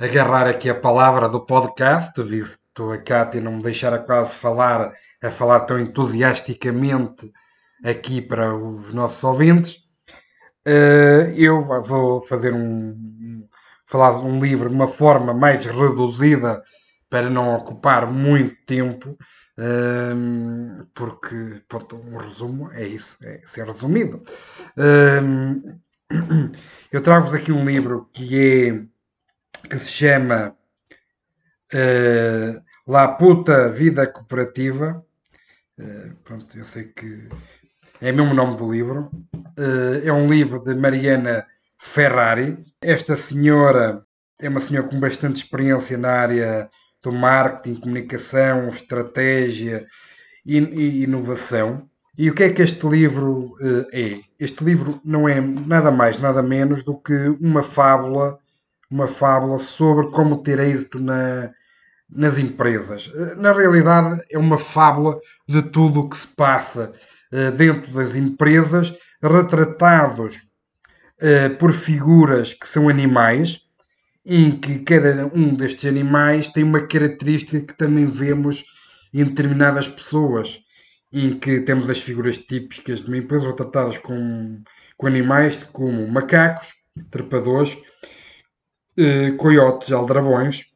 agarrar 0.00 0.46
aqui 0.46 0.70
a 0.70 0.74
palavra 0.74 1.28
do 1.28 1.44
podcast, 1.44 2.22
visto 2.22 2.90
a 2.90 2.98
Cátia 2.98 3.40
não 3.40 3.52
me 3.52 3.62
deixar 3.62 3.98
quase 4.04 4.36
falar, 4.36 4.92
a 5.22 5.30
falar 5.30 5.60
tão 5.60 5.78
entusiasticamente 5.78 7.30
aqui 7.84 8.22
para 8.22 8.54
os 8.54 8.94
nossos 8.94 9.22
ouvintes. 9.24 9.84
Uh, 10.66 11.30
eu 11.36 11.62
vou 11.62 12.20
fazer 12.22 12.52
um 12.52 12.94
falar 13.86 14.18
de 14.18 14.26
um 14.26 14.38
livro 14.38 14.68
de 14.68 14.74
uma 14.74 14.88
forma 14.88 15.32
mais 15.32 15.64
reduzida 15.64 16.62
para 17.08 17.30
não 17.30 17.54
ocupar 17.54 18.10
muito 18.10 18.56
tempo, 18.66 19.16
uh, 19.58 20.86
porque 20.92 21.62
pronto, 21.68 21.96
um 21.96 22.16
resumo 22.16 22.70
é 22.72 22.86
isso, 22.86 23.16
é 23.22 23.40
ser 23.46 23.66
resumido. 23.66 24.22
Uh, 24.76 25.78
eu 26.92 27.00
trago-vos 27.00 27.34
aqui 27.34 27.52
um 27.52 27.64
livro 27.64 28.10
que 28.12 28.38
é 28.38 28.86
que 29.68 29.78
se 29.78 29.90
chama 29.90 30.56
uh, 31.72 32.62
La 32.86 33.08
Puta 33.08 33.68
Vida 33.68 34.06
Cooperativa. 34.06 35.04
Uh, 35.78 36.14
pronto, 36.24 36.56
eu 36.56 36.64
sei 36.64 36.84
que 36.84 37.28
é 38.00 38.12
mesmo 38.12 38.32
o 38.32 38.34
nome 38.34 38.56
do 38.56 38.70
livro. 38.70 39.10
Uh, 39.58 40.00
é 40.04 40.12
um 40.12 40.26
livro 40.26 40.62
de 40.62 40.74
Mariana 40.74 41.46
Ferrari. 41.78 42.58
Esta 42.80 43.16
senhora 43.16 44.02
é 44.40 44.48
uma 44.48 44.60
senhora 44.60 44.88
com 44.88 45.00
bastante 45.00 45.36
experiência 45.36 45.96
na 45.96 46.10
área 46.10 46.70
do 47.02 47.12
marketing, 47.12 47.80
comunicação, 47.80 48.68
estratégia 48.68 49.86
e, 50.44 50.58
e 50.58 51.04
inovação. 51.04 51.88
E 52.18 52.30
o 52.30 52.34
que 52.34 52.44
é 52.44 52.50
que 52.50 52.62
este 52.62 52.86
livro 52.86 53.56
uh, 53.60 53.86
é? 53.92 54.20
Este 54.38 54.64
livro 54.64 55.00
não 55.04 55.28
é 55.28 55.40
nada 55.40 55.90
mais, 55.90 56.18
nada 56.18 56.42
menos 56.42 56.82
do 56.82 56.96
que 56.96 57.12
uma 57.40 57.62
fábula, 57.62 58.38
uma 58.90 59.06
fábula 59.06 59.58
sobre 59.58 60.10
como 60.10 60.42
ter 60.42 60.58
êxito 60.58 60.98
na, 60.98 61.50
nas 62.08 62.38
empresas. 62.38 63.08
Uh, 63.08 63.36
na 63.36 63.52
realidade, 63.52 64.22
é 64.30 64.38
uma 64.38 64.58
fábula 64.58 65.18
de 65.46 65.62
tudo 65.62 66.00
o 66.00 66.08
que 66.08 66.16
se 66.16 66.28
passa 66.28 66.92
uh, 67.32 67.50
dentro 67.52 67.92
das 67.92 68.14
empresas, 68.16 68.94
retratados 69.22 70.45
por 71.58 71.72
figuras 71.72 72.52
que 72.52 72.68
são 72.68 72.88
animais, 72.88 73.60
em 74.24 74.50
que 74.50 74.80
cada 74.80 75.30
um 75.32 75.54
destes 75.54 75.86
animais 75.86 76.48
tem 76.48 76.64
uma 76.64 76.86
característica 76.86 77.60
que 77.60 77.78
também 77.78 78.06
vemos 78.06 78.64
em 79.14 79.24
determinadas 79.24 79.88
pessoas 79.88 80.60
em 81.12 81.38
que 81.38 81.60
temos 81.60 81.88
as 81.88 82.00
figuras 82.00 82.36
típicas 82.36 83.00
de 83.00 83.08
uma 83.08 83.16
empresa 83.16 83.46
retratadas 83.46 83.96
com, 83.98 84.62
com 84.96 85.06
animais 85.06 85.62
como 85.72 86.06
macacos, 86.08 86.66
trepadores, 87.10 87.76
eh, 88.96 89.30
coiotes, 89.32 89.92
aldrabões, 89.92 90.66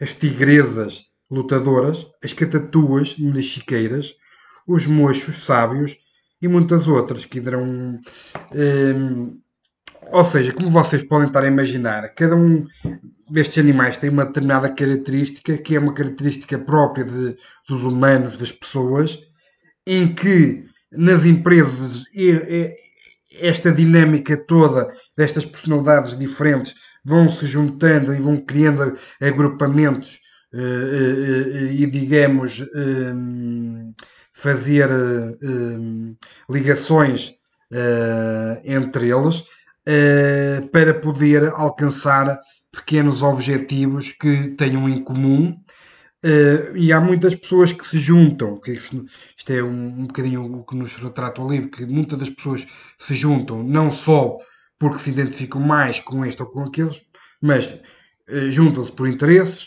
as 0.00 0.14
tigresas 0.14 1.04
lutadoras, 1.30 2.06
as 2.22 2.32
catatuas 2.32 3.16
mexiqueiras, 3.18 4.14
os 4.66 4.86
mochos 4.86 5.44
sábios 5.44 5.96
e 6.40 6.48
muitas 6.48 6.88
outras 6.88 7.24
que 7.24 7.38
irão. 7.38 8.00
Eh, 8.52 8.94
ou 10.12 10.24
seja, 10.24 10.52
como 10.52 10.70
vocês 10.70 11.02
podem 11.02 11.26
estar 11.26 11.42
a 11.42 11.48
imaginar, 11.48 12.08
cada 12.14 12.36
um 12.36 12.66
destes 13.30 13.58
animais 13.58 13.96
tem 13.96 14.10
uma 14.10 14.26
determinada 14.26 14.68
característica 14.68 15.56
que 15.58 15.76
é 15.76 15.78
uma 15.78 15.94
característica 15.94 16.58
própria 16.58 17.04
de, 17.04 17.36
dos 17.68 17.84
humanos, 17.84 18.36
das 18.36 18.52
pessoas, 18.52 19.18
em 19.86 20.14
que 20.14 20.64
nas 20.92 21.24
empresas 21.24 22.04
esta 23.40 23.72
dinâmica 23.72 24.36
toda 24.36 24.92
destas 25.16 25.44
personalidades 25.44 26.16
diferentes 26.16 26.74
vão 27.04 27.28
se 27.28 27.46
juntando 27.46 28.14
e 28.14 28.20
vão 28.20 28.36
criando 28.38 28.96
agrupamentos 29.20 30.20
eh, 30.52 30.58
eh, 30.58 31.58
eh, 31.58 31.72
e 31.72 31.86
digamos 31.86 32.62
fazer 34.32 34.88
ligações 36.48 37.34
entre 38.64 39.10
eles 39.10 39.44
para 40.72 40.94
poder 40.94 41.48
alcançar 41.48 42.40
pequenos 42.72 43.22
objetivos 43.22 44.12
que 44.12 44.48
tenham 44.56 44.88
em 44.88 45.02
comum 45.02 45.54
Uh, 46.24 46.74
e 46.74 46.90
há 46.90 46.98
muitas 46.98 47.34
pessoas 47.34 47.70
que 47.70 47.86
se 47.86 47.98
juntam, 47.98 48.58
que 48.58 48.72
isto, 48.72 49.04
isto 49.36 49.52
é 49.52 49.62
um, 49.62 49.88
um 49.88 50.06
bocadinho 50.06 50.42
o 50.42 50.64
que 50.64 50.74
nos 50.74 50.96
retrata 50.96 51.42
o 51.42 51.46
livro, 51.46 51.68
que 51.68 51.84
muitas 51.84 52.18
das 52.18 52.30
pessoas 52.30 52.66
se 52.96 53.14
juntam 53.14 53.62
não 53.62 53.90
só 53.90 54.38
porque 54.78 55.00
se 55.00 55.10
identificam 55.10 55.60
mais 55.60 56.00
com 56.00 56.24
este 56.24 56.42
ou 56.42 56.48
com 56.48 56.64
aqueles, 56.64 57.02
mas 57.42 57.74
uh, 57.74 58.50
juntam-se 58.50 58.90
por 58.90 59.06
interesses. 59.06 59.64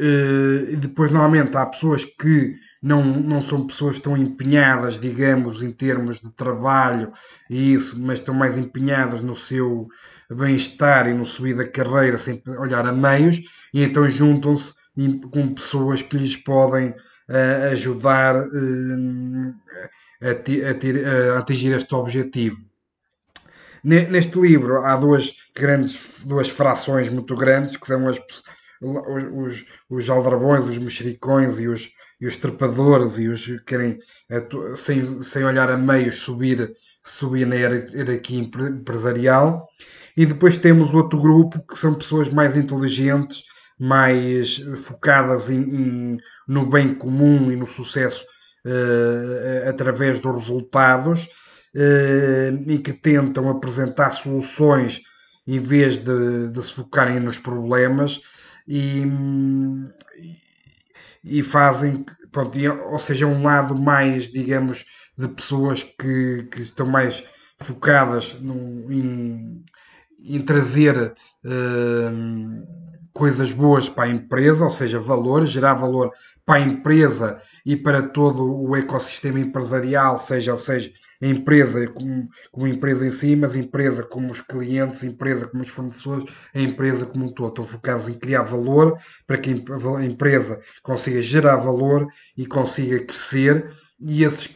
Uh, 0.00 0.70
e 0.70 0.76
depois, 0.76 1.12
normalmente, 1.12 1.54
há 1.54 1.66
pessoas 1.66 2.06
que 2.06 2.54
não, 2.82 3.02
não 3.04 3.42
são 3.42 3.66
pessoas 3.66 3.98
tão 3.98 4.16
empenhadas, 4.16 4.98
digamos, 4.98 5.62
em 5.62 5.70
termos 5.70 6.18
de 6.20 6.30
trabalho 6.32 7.12
e 7.48 7.74
isso, 7.74 8.00
mas 8.00 8.18
estão 8.18 8.34
mais 8.34 8.56
empenhadas 8.56 9.20
no 9.20 9.36
seu 9.36 9.88
bem-estar 10.30 11.08
e 11.08 11.12
no 11.12 11.24
subir 11.24 11.56
da 11.56 11.68
carreira 11.68 12.16
sem 12.16 12.42
olhar 12.58 12.86
a 12.86 12.92
meios, 12.92 13.38
e 13.74 13.82
então 13.82 14.08
juntam-se 14.08 14.74
com 15.30 15.54
pessoas 15.54 16.02
que 16.02 16.16
lhes 16.16 16.36
podem 16.36 16.90
uh, 16.90 17.72
ajudar 17.72 18.36
uh, 18.36 19.54
a, 20.22 20.28
a, 20.28 21.34
a, 21.34 21.38
atingir 21.38 21.72
este 21.72 21.94
objetivo. 21.94 22.56
Neste 23.82 24.38
livro 24.38 24.84
há 24.84 24.94
duas 24.94 25.32
grandes, 25.56 26.22
duas 26.24 26.48
frações 26.50 27.08
muito 27.08 27.34
grandes, 27.34 27.76
que 27.76 27.86
são 27.86 28.06
as, 28.08 28.20
os, 28.80 29.64
os 29.88 30.10
aldrabões, 30.10 30.66
os 30.66 30.76
mexericões 30.76 31.58
e 31.58 31.66
os, 31.66 31.90
e 32.20 32.26
os 32.26 32.36
trepadores 32.36 33.18
e 33.18 33.28
os 33.28 33.44
que 33.44 33.58
querem, 33.60 33.98
sem, 34.76 35.22
sem 35.22 35.44
olhar 35.44 35.70
a 35.70 35.76
meios, 35.76 36.16
subir, 36.16 36.72
subir 37.02 37.46
na 37.46 37.54
hierarquia 37.54 38.38
empresarial. 38.38 39.66
E 40.16 40.26
depois 40.26 40.56
temos 40.56 40.92
outro 40.92 41.20
grupo 41.20 41.64
que 41.66 41.78
são 41.78 41.94
pessoas 41.94 42.28
mais 42.28 42.56
inteligentes 42.56 43.42
mais 43.80 44.58
focadas 44.76 45.48
em, 45.48 45.62
em, 45.62 46.18
no 46.46 46.66
bem 46.66 46.94
comum 46.94 47.50
e 47.50 47.56
no 47.56 47.66
sucesso 47.66 48.26
uh, 48.66 49.68
através 49.70 50.20
dos 50.20 50.34
resultados 50.36 51.24
uh, 51.74 52.70
e 52.70 52.78
que 52.78 52.92
tentam 52.92 53.48
apresentar 53.48 54.10
soluções 54.10 55.00
em 55.46 55.58
vez 55.58 55.96
de, 55.96 56.48
de 56.48 56.62
se 56.62 56.74
focarem 56.74 57.18
nos 57.20 57.38
problemas 57.38 58.20
e, 58.68 59.02
e 61.22 61.42
fazem, 61.42 62.04
pronto, 62.30 62.58
ou 62.90 62.98
seja, 62.98 63.26
um 63.26 63.42
lado 63.42 63.80
mais, 63.80 64.24
digamos, 64.24 64.84
de 65.16 65.28
pessoas 65.28 65.82
que, 65.82 66.44
que 66.44 66.62
estão 66.62 66.86
mais 66.86 67.22
focadas 67.58 68.34
no, 68.40 68.90
em, 68.90 69.62
em 70.18 70.40
trazer 70.40 71.12
uh, 71.44 72.90
coisas 73.12 73.52
boas 73.52 73.88
para 73.88 74.04
a 74.04 74.14
empresa, 74.14 74.64
ou 74.64 74.70
seja, 74.70 74.98
valor, 74.98 75.46
gerar 75.46 75.74
valor 75.74 76.10
para 76.44 76.60
a 76.60 76.66
empresa 76.66 77.40
e 77.64 77.76
para 77.76 78.02
todo 78.02 78.44
o 78.44 78.74
ecossistema 78.74 79.38
empresarial, 79.38 80.18
seja, 80.18 80.52
ou 80.52 80.58
seja, 80.58 80.90
empresa 81.26 81.86
como, 81.88 82.28
como 82.50 82.66
empresa 82.66 83.06
em 83.06 83.10
si, 83.10 83.36
mas 83.36 83.54
empresa 83.54 84.02
como 84.02 84.30
os 84.30 84.40
clientes, 84.40 85.02
empresa 85.02 85.46
como 85.46 85.62
os 85.62 85.68
fornecedores, 85.68 86.32
a 86.54 86.60
empresa 86.60 87.06
como 87.06 87.26
um 87.26 87.28
todo. 87.28 87.48
Estão 87.48 87.64
focados 87.64 88.08
em 88.08 88.14
criar 88.14 88.42
valor 88.42 88.98
para 89.26 89.38
que 89.38 89.50
a 89.50 90.04
empresa 90.04 90.60
consiga 90.82 91.20
gerar 91.20 91.56
valor 91.56 92.06
e 92.36 92.46
consiga 92.46 92.98
crescer 93.04 93.70
e 94.00 94.24
esses, 94.24 94.48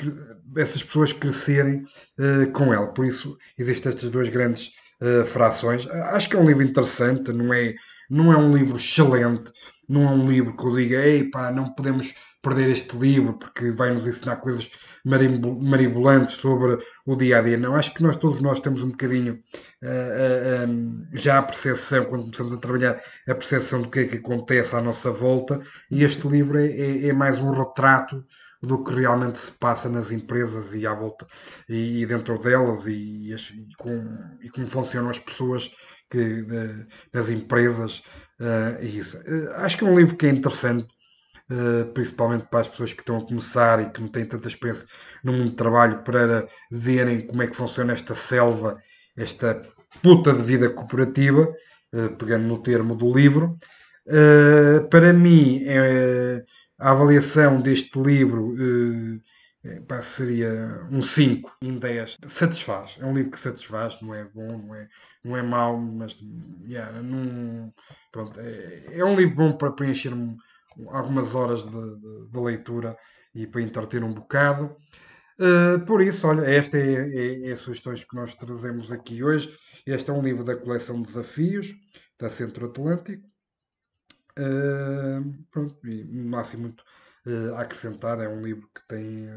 essas 0.57 0.83
pessoas 0.83 1.13
crescerem 1.13 1.85
uh, 2.19 2.51
com 2.53 2.73
ela. 2.73 2.87
Por 2.89 3.05
isso, 3.05 3.37
existem 3.59 3.93
estas 3.93 4.09
duas 4.09 4.29
grandes 4.29 4.73
uh, 5.03 5.25
frações. 5.25 5.87
Acho 5.87 6.29
que 6.29 6.37
é 6.37 6.39
um 6.39 6.47
livro 6.47 6.63
interessante, 6.63 7.33
não 7.33 7.53
é 7.53 7.75
não 8.09 8.33
é 8.33 8.37
um 8.37 8.55
livro 8.55 8.77
excelente, 8.77 9.51
não 9.89 10.05
é 10.09 10.11
um 10.11 10.29
livro 10.29 10.57
que 10.57 10.65
eu 10.65 10.77
diga, 10.77 11.05
ei 11.05 11.31
pá, 11.31 11.51
não 11.51 11.75
podemos 11.75 12.15
perder 12.45 12.69
este 12.69 12.97
livro 12.97 13.39
porque 13.39 13.71
vai 13.71 13.93
nos 13.93 14.07
ensinar 14.07 14.37
coisas 14.37 14.71
maribolantes 15.05 16.37
sobre 16.37 16.79
o 17.05 17.17
dia 17.17 17.39
a 17.39 17.43
dia. 17.43 17.57
Não, 17.57 17.75
acho 17.75 17.93
que 17.93 18.03
nós 18.03 18.17
todos 18.17 18.41
nós 18.41 18.61
temos 18.61 18.83
um 18.83 18.91
bocadinho 18.91 19.35
uh, 19.83 20.67
uh, 20.67 20.71
um, 20.71 21.09
já 21.13 21.39
a 21.39 21.43
percepção, 21.43 22.05
quando 22.05 22.23
começamos 22.23 22.53
a 22.53 22.59
trabalhar, 22.59 23.03
a 23.29 23.35
percepção 23.35 23.83
do 23.83 23.91
que 23.91 24.01
é 24.01 24.05
que 24.07 24.17
acontece 24.17 24.77
à 24.77 24.81
nossa 24.81 25.11
volta, 25.11 25.59
e 25.91 26.05
este 26.05 26.27
livro 26.29 26.59
é, 26.59 26.67
é, 26.67 27.09
é 27.09 27.13
mais 27.13 27.39
um 27.39 27.51
retrato 27.51 28.25
do 28.63 28.83
que 28.83 28.95
realmente 28.95 29.39
se 29.39 29.53
passa 29.53 29.89
nas 29.89 30.11
empresas 30.11 30.73
e 30.75 30.87
à 30.87 30.95
volta 30.95 31.27
e, 31.69 32.03
e 32.03 32.07
dentro 32.07 32.39
delas 32.39 32.87
e, 32.87 33.31
e, 33.33 33.77
com, 33.77 34.19
e, 34.41 34.49
como 34.49 34.67
funcionam 34.67 35.11
as 35.11 35.19
pessoas 35.19 35.71
que, 36.11 36.43
de, 36.43 36.87
nas 37.13 37.29
empresas 37.29 37.99
uh, 38.41 38.83
e 38.83 38.99
isso. 38.99 39.19
Uh, 39.19 39.51
acho 39.57 39.77
que 39.77 39.85
é 39.85 39.87
um 39.87 39.99
livro 39.99 40.17
que 40.17 40.27
é 40.27 40.31
interessante 40.31 40.89
uh, 41.51 41.87
principalmente 41.93 42.47
para 42.51 42.61
as 42.61 42.69
pessoas 42.69 42.93
que 42.93 43.01
estão 43.01 43.17
a 43.17 43.27
começar 43.27 43.81
e 43.81 43.91
que 43.91 44.01
não 44.01 44.09
têm 44.09 44.25
tanta 44.25 44.49
experiência 44.49 44.87
no 45.23 45.33
mundo 45.33 45.51
de 45.51 45.57
trabalho, 45.57 46.03
para 46.03 46.49
verem 46.71 47.27
como 47.27 47.43
é 47.43 47.47
que 47.47 47.57
funciona 47.57 47.93
esta 47.93 48.15
selva, 48.15 48.81
esta 49.17 49.63
puta 50.03 50.33
de 50.33 50.43
vida 50.43 50.71
cooperativa, 50.71 51.53
uh, 51.93 52.17
pegando 52.17 52.47
no 52.47 52.63
termo 52.63 52.95
do 52.95 53.13
livro. 53.13 53.59
Uh, 54.07 54.87
para 54.89 55.13
mim, 55.13 55.65
a 56.79 56.91
avaliação 56.91 57.59
deste 57.61 57.99
livro 57.99 58.55
seria 60.03 60.87
um 60.91 61.01
5 61.01 61.57
em 61.63 61.79
10. 61.79 62.19
Satisfaz. 62.29 62.97
É 63.01 63.07
um 63.07 63.15
livro 63.15 63.31
que 63.31 63.41
satisfaz, 63.41 64.01
não 64.03 64.15
é 64.15 64.25
bom, 64.25 64.59
não 64.59 64.75
é, 64.75 64.89
não 65.25 65.37
é 65.37 65.43
mau, 65.43 65.79
mas 65.79 66.17
yeah, 66.69 67.01
não, 67.01 67.73
pronto, 68.13 68.39
é, 68.41 68.85
é 68.93 69.05
um 69.05 69.17
livro 69.17 69.37
bom 69.37 69.53
para 69.53 69.73
preencher 69.73 70.13
algumas 70.89 71.35
horas 71.35 71.65
de, 71.65 71.71
de, 71.71 72.31
de 72.31 72.41
leitura 72.41 72.97
e 73.35 73.47
para 73.47 73.63
entreter 73.63 74.03
um 74.03 74.13
bocado. 74.13 74.77
Uh, 75.39 75.85
por 75.85 76.01
isso, 76.01 76.27
olha, 76.29 76.43
esta 76.43 76.79
é, 76.79 76.93
é, 76.93 77.49
é, 77.49 77.53
as 77.53 77.61
sugestões 77.61 78.05
que 78.05 78.15
nós 78.15 78.35
trazemos 78.35 78.93
aqui 78.93 79.23
hoje. 79.23 79.57
Este 79.85 80.11
é 80.11 80.13
um 80.15 80.23
livro 80.23 80.45
da 80.45 80.57
coleção 80.57 81.03
Desafios, 81.03 81.75
da 82.19 82.29
Centro 82.29 82.67
Atlântico. 82.67 83.27
Uh, 84.39 85.45
pronto, 85.51 85.77
não 85.83 86.39
há 86.39 86.41
assim 86.41 86.57
muito 86.57 86.85
uh, 87.27 87.55
a 87.55 87.63
acrescentar. 87.63 88.21
É 88.21 88.29
um 88.29 88.43
livro 88.43 88.69
que 88.75 88.87
tem. 88.87 89.29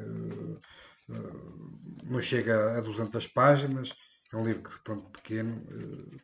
não 2.05 2.21
chega 2.21 2.77
a 2.77 2.81
200 2.81 3.27
páginas. 3.27 3.93
É 4.31 4.37
um 4.37 4.43
livro 4.43 4.63
que, 4.63 4.79
pronto, 4.83 5.09
pequeno. 5.09 5.65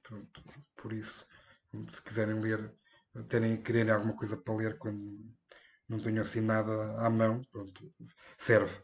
pronto, 0.04 0.44
por 0.76 0.94
isso, 0.94 1.26
se 1.90 2.02
quiserem 2.02 2.40
ler 2.40 2.72
terem 3.28 3.58
quererem 3.58 3.92
alguma 3.92 4.16
coisa 4.16 4.36
para 4.36 4.56
ler 4.56 4.78
quando 4.78 5.20
não 5.88 6.00
tenho 6.00 6.22
assim 6.22 6.42
nada 6.42 6.96
à 6.98 7.10
mão, 7.10 7.42
pronto, 7.52 7.92
serve. 8.38 8.76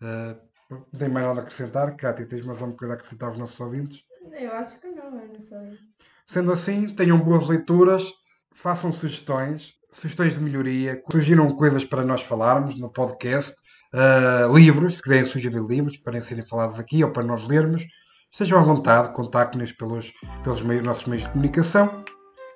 Uh, 0.00 0.36
não 0.70 0.98
tenho 0.98 1.12
mais 1.12 1.26
nada 1.26 1.40
a 1.40 1.42
acrescentar. 1.42 1.96
Cátia, 1.96 2.26
tens 2.26 2.44
mais 2.44 2.60
alguma 2.60 2.76
coisa 2.76 2.94
a 2.94 2.96
acrescentar 2.96 3.28
aos 3.28 3.38
nossos 3.38 3.60
ouvintes? 3.60 4.02
Eu 4.32 4.52
acho 4.52 4.80
que 4.80 4.88
não, 4.88 5.18
é 5.20 5.40
só 5.40 5.62
isso. 5.62 5.96
Sendo 6.26 6.50
assim, 6.50 6.94
tenham 6.94 7.20
boas 7.20 7.48
leituras, 7.48 8.12
façam 8.52 8.92
sugestões, 8.92 9.74
sugestões 9.92 10.34
de 10.34 10.40
melhoria, 10.40 11.00
sugiram 11.10 11.54
coisas 11.54 11.84
para 11.84 12.04
nós 12.04 12.22
falarmos 12.22 12.80
no 12.80 12.92
podcast, 12.92 13.54
uh, 13.94 14.52
livros, 14.56 14.96
se 14.96 15.02
quiserem 15.02 15.24
sugerir 15.24 15.62
livros 15.62 15.96
para 15.98 16.20
serem 16.20 16.44
falados 16.44 16.80
aqui 16.80 17.04
ou 17.04 17.12
para 17.12 17.22
nós 17.22 17.46
lermos, 17.46 17.84
estejam 18.28 18.58
à 18.58 18.62
vontade, 18.62 19.14
contactem-nos 19.14 19.70
pelos, 19.70 20.12
pelos 20.42 20.62
meios, 20.62 20.84
nossos 20.84 21.04
meios 21.04 21.22
de 21.22 21.30
comunicação 21.30 22.04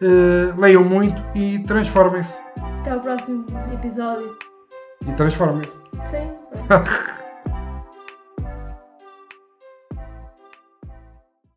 Uh, 0.03 0.59
leiam 0.59 0.83
muito 0.83 1.23
e 1.35 1.59
transformem-se. 1.61 2.39
Até 2.81 2.97
o 2.97 3.01
próximo 3.01 3.45
episódio. 3.73 4.37
E 5.07 5.13
transformem-se. 5.13 5.79
Sim. 6.07 6.31